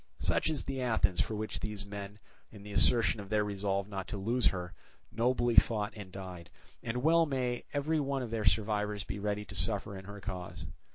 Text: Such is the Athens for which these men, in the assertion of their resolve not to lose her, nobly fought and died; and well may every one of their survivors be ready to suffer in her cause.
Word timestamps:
Such 0.17 0.49
is 0.49 0.65
the 0.65 0.81
Athens 0.81 1.21
for 1.21 1.35
which 1.35 1.59
these 1.59 1.85
men, 1.85 2.17
in 2.49 2.63
the 2.63 2.71
assertion 2.71 3.19
of 3.19 3.29
their 3.29 3.43
resolve 3.43 3.87
not 3.87 4.07
to 4.07 4.17
lose 4.17 4.47
her, 4.47 4.73
nobly 5.11 5.55
fought 5.55 5.93
and 5.95 6.11
died; 6.11 6.49
and 6.81 7.03
well 7.03 7.27
may 7.27 7.65
every 7.71 7.99
one 7.99 8.23
of 8.23 8.31
their 8.31 8.45
survivors 8.45 9.03
be 9.03 9.19
ready 9.19 9.45
to 9.45 9.53
suffer 9.53 9.95
in 9.95 10.05
her 10.05 10.19
cause. 10.19 10.65